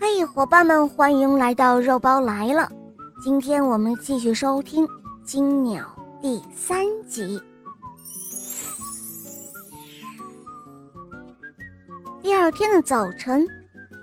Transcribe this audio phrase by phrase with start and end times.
[0.00, 2.70] 嘿，伙伴们，欢迎来到肉包来了。
[3.20, 4.86] 今天我们继续收听
[5.24, 5.84] 《金鸟》
[6.22, 7.42] 第三集。
[12.22, 13.44] 第二天的早晨，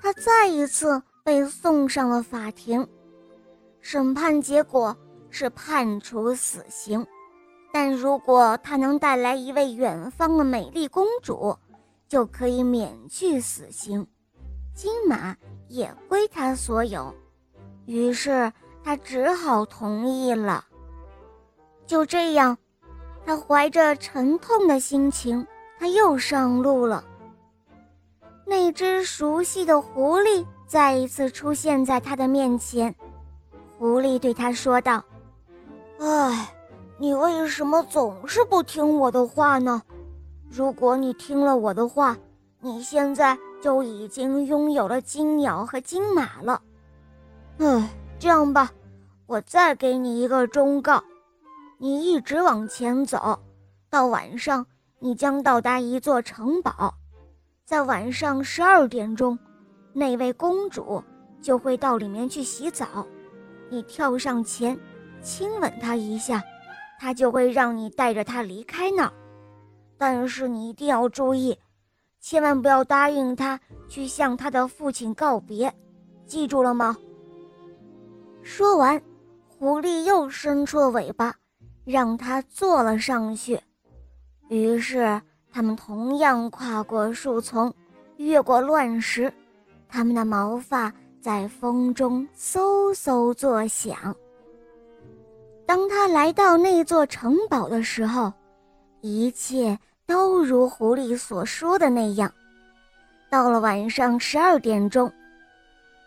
[0.01, 2.85] 他再一次被送上了法庭。
[3.79, 4.93] 审判结果
[5.29, 7.07] 是判处死刑，
[7.71, 11.55] 但如果他能带来一位远方的美丽公主，
[12.09, 14.05] 就可以免去死刑。
[14.73, 15.33] 金马
[15.67, 17.13] 也归他所有，
[17.85, 18.51] 于是
[18.83, 20.63] 他只好同意了。
[21.85, 22.57] 就这样，
[23.25, 25.45] 他怀着沉痛的心情，
[25.79, 27.03] 他又上路了。
[28.45, 32.93] 那只熟悉的狐狸再一次出现在他的面前，
[33.77, 35.03] 狐狸对他说道
[35.99, 36.53] ：“哎，
[36.99, 39.81] 你为什么总是不听我的话呢？
[40.49, 42.15] 如果你听了我的话，
[42.61, 46.61] 你现在……”就已经拥有了金鸟和金马了。
[47.57, 48.71] 唉，这样吧，
[49.25, 51.03] 我再给你一个忠告：
[51.79, 53.39] 你一直往前走，
[53.89, 54.63] 到晚上
[54.99, 56.93] 你将到达一座城堡，
[57.65, 59.35] 在晚上十二点钟，
[59.93, 61.03] 那位公主
[61.41, 62.85] 就会到里面去洗澡。
[63.71, 64.79] 你跳上前，
[65.23, 66.43] 亲吻她一下，
[66.99, 69.13] 她就会让你带着她离开那儿。
[69.97, 71.57] 但是你一定要注意。
[72.27, 75.71] 千万不要答应他去向他的父亲告别，
[76.25, 76.97] 记住了吗？
[78.41, 78.99] 说完，
[79.47, 81.35] 狐狸又伸出了尾巴，
[81.83, 83.61] 让他坐了上去。
[84.49, 87.71] 于是，他们同样跨过树丛，
[88.17, 89.31] 越过乱石，
[89.87, 94.15] 他们的毛发在风中嗖嗖作响。
[95.67, 98.33] 当他来到那座城堡的时候，
[99.01, 99.77] 一切。
[100.07, 102.31] 都如狐狸所说的那样，
[103.29, 105.11] 到了晚上十二点钟，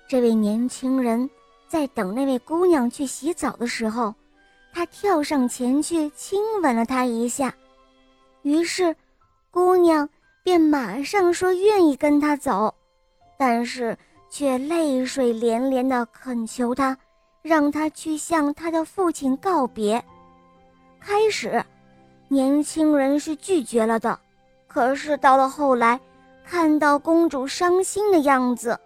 [0.09, 1.29] 这位年轻人
[1.67, 4.15] 在等那位姑娘去洗澡的时候，
[4.73, 7.53] 他跳上前去亲吻了她一下，
[8.43, 8.95] 于是
[9.51, 10.09] 姑娘
[10.45, 12.73] 便马上说愿意跟他走，
[13.37, 13.99] 但是
[14.31, 16.97] 却泪水连连地恳求他，
[17.43, 20.03] 让他去向他的父亲告别。
[21.01, 21.65] 开始。
[22.29, 24.19] 年轻人是拒绝了的，
[24.67, 25.99] 可是到了后来，
[26.45, 28.79] 看到公主伤心的样子，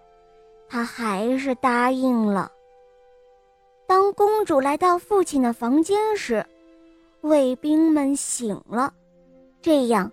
[0.69, 2.51] 他还是答应了。
[3.87, 6.45] 当公主来到父亲的房间时，
[7.21, 8.93] 卫兵们醒了，
[9.61, 10.11] 这样，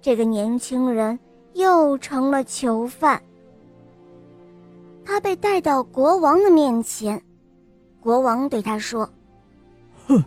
[0.00, 1.18] 这个年轻人
[1.54, 3.22] 又成了囚犯。
[5.04, 7.20] 他被带到国王的面前，
[8.00, 9.08] 国王对他说。
[10.06, 10.24] 哼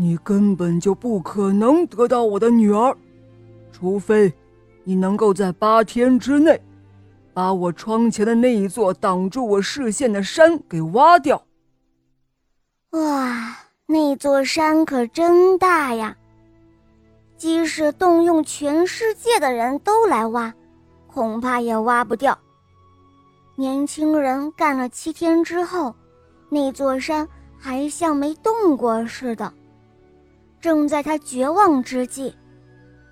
[0.00, 2.96] 你根本就不可能得到我的女儿，
[3.70, 4.32] 除非
[4.82, 6.58] 你能够在八天之内，
[7.34, 11.44] 把我窗前的那一座挡住我视线的山给挖掉。
[12.92, 16.16] 哇，那座山可真大呀！
[17.36, 20.54] 即使动用全世界的人都来挖，
[21.08, 22.38] 恐怕也挖不掉。
[23.54, 25.94] 年轻人干了七天之后，
[26.48, 27.28] 那座山
[27.58, 29.52] 还像没动过似的。
[30.60, 32.34] 正在他绝望之际，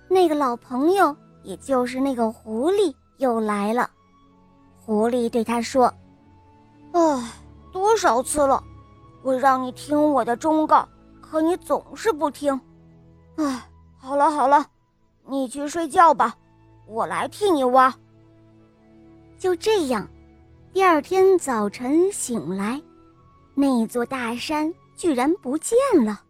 [0.07, 3.89] 那个老朋友，也就是那个狐狸又来了。
[4.75, 5.91] 狐狸对他说
[6.93, 7.31] ：“唉，
[7.71, 8.63] 多少次了，
[9.23, 10.87] 我让你听我的忠告，
[11.21, 12.59] 可你总是不听。
[13.37, 13.67] 唉，
[13.97, 14.65] 好了好了，
[15.25, 16.35] 你去睡觉吧，
[16.87, 17.93] 我来替你挖。”
[19.39, 20.07] 就这样，
[20.71, 22.79] 第二天早晨醒来，
[23.55, 26.21] 那座大山居然不见了。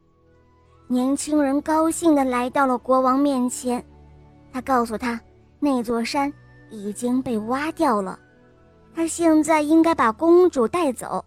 [0.91, 3.85] 年轻人高兴地来到了国王面前，
[4.51, 5.21] 他告诉他，
[5.59, 6.33] 那座山
[6.71, 8.19] 已经被挖掉了，
[8.95, 11.23] 他现在应该把公主带走，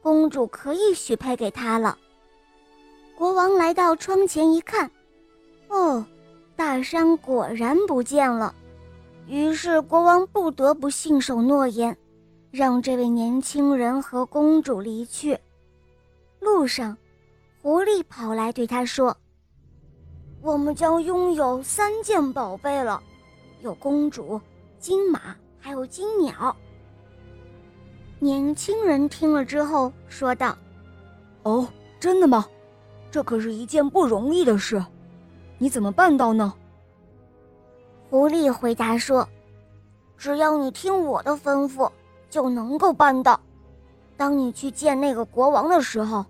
[0.00, 1.98] 公主可以许配给他了。
[3.16, 4.88] 国王来到窗前一看，
[5.66, 6.06] 哦，
[6.54, 8.54] 大山果然不见了，
[9.26, 11.96] 于是国王不得不信守诺言，
[12.52, 15.36] 让这位年轻人和公主离去。
[16.38, 16.96] 路上。
[17.62, 19.14] 狐狸跑来对他说
[20.40, 23.02] ：“我们将拥有三件宝贝了，
[23.60, 24.40] 有公主、
[24.78, 26.56] 金马，还有金鸟。”
[28.18, 30.56] 年轻人听了之后说道
[31.44, 31.68] ：“哦，
[31.98, 32.46] 真的吗？
[33.10, 34.82] 这可是一件不容易的事，
[35.58, 36.54] 你怎么办到呢？”
[38.08, 39.28] 狐狸回答说
[40.16, 41.90] ：“只要你听我的吩咐，
[42.30, 43.38] 就能够办到。
[44.16, 46.24] 当你去见那个国王的时候。”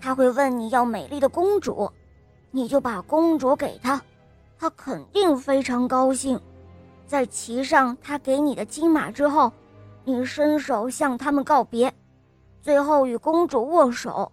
[0.00, 1.90] 他会问你要美丽的公主，
[2.50, 4.00] 你就把公主给他，
[4.58, 6.40] 他肯定非常高兴。
[7.06, 9.52] 在骑上他给你的金马之后，
[10.04, 11.92] 你伸手向他们告别，
[12.60, 14.30] 最后与公主握手，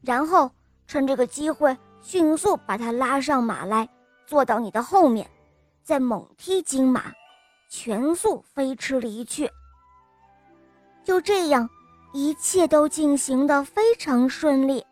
[0.00, 0.50] 然后
[0.86, 3.88] 趁这个机会迅速把他拉上马来，
[4.26, 5.30] 坐到你的后面，
[5.82, 7.12] 再猛踢金马，
[7.68, 9.50] 全速飞驰离去。
[11.04, 11.68] 就这样，
[12.12, 14.84] 一切都进行得非常顺利。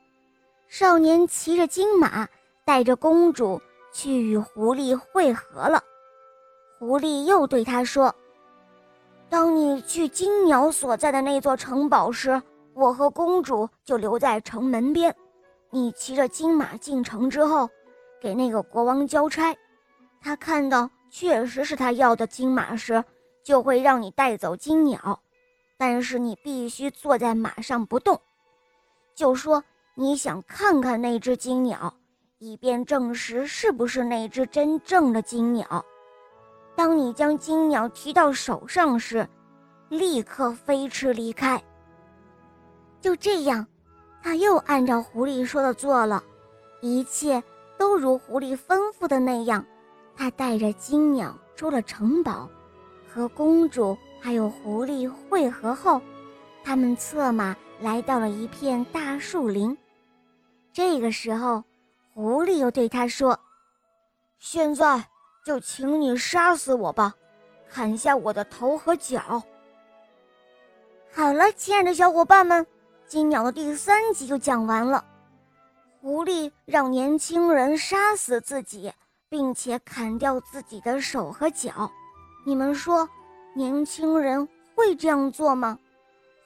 [0.69, 2.29] 少年骑着金马，
[2.65, 3.61] 带着公主
[3.93, 5.82] 去与狐狸会合了。
[6.79, 8.15] 狐狸又对他说
[9.29, 12.41] ：“当你去金鸟所在的那座城堡时，
[12.75, 15.15] 我和公主就留在城门边。
[15.70, 17.69] 你骑着金马进城之后，
[18.20, 19.56] 给那个国王交差，
[20.20, 23.03] 他看到确实是他要的金马时，
[23.43, 25.20] 就会让你带走金鸟。”
[25.81, 28.21] 但是你必须坐在马上不动，
[29.15, 29.63] 就说
[29.95, 31.95] 你想看看那只金鸟，
[32.39, 35.85] 以便证实是不是那只真正的金鸟。
[36.75, 39.29] 当你将金鸟提到手上时，
[39.89, 41.63] 立刻飞驰离开。
[43.01, 43.65] 就这样，
[44.21, 46.21] 他又按照狐狸说的做了，
[46.81, 47.41] 一切
[47.79, 49.65] 都如狐狸吩咐的那样。
[50.17, 52.49] 他带着金鸟出了城堡，
[53.09, 53.97] 和公主。
[54.21, 55.09] 还有狐狸
[55.75, 56.00] 后，
[56.65, 59.76] 他们策马来到了一片大树林。
[60.73, 61.65] 这个时候，
[62.15, 63.38] 狐狸又对他说
[64.38, 65.05] ：“现在
[65.44, 67.15] 就请你杀死我吧，
[67.69, 69.43] 砍下我的头和脚。”
[71.12, 72.67] 好了，亲爱的小伙伴们，
[73.06, 75.05] 金鸟的第三集就讲完了。
[76.00, 78.93] 狐狸让年轻人杀死自己，
[79.29, 81.91] 并且砍掉自己的手和脚，
[82.44, 83.09] 你们说？
[83.55, 84.47] 年轻人
[84.79, 85.77] 会这样做吗？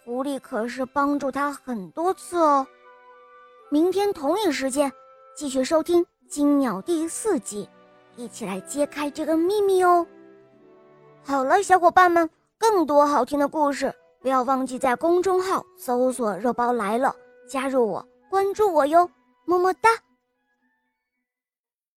[0.06, 2.67] 狐狸可是帮助他很多次哦。
[3.70, 4.90] 明天同一时间
[5.37, 7.69] 继续收听《金鸟》第四集，
[8.17, 10.06] 一起来揭开这个秘密哦。
[11.23, 17.14] 好了，小伙伴们，更多好听的故事，不要忘记在公众号搜索“肉包来了”，
[17.46, 19.11] 加入我，关注我哟，
[19.44, 19.90] 么么哒。